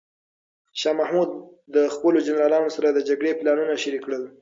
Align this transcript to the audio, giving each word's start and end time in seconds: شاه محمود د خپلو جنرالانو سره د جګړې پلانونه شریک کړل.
شاه 0.79 0.95
محمود 0.99 1.29
د 1.75 1.77
خپلو 1.95 2.17
جنرالانو 2.27 2.73
سره 2.75 2.87
د 2.91 2.99
جګړې 3.09 3.31
پلانونه 3.39 3.73
شریک 3.83 4.01
کړل. 4.05 4.23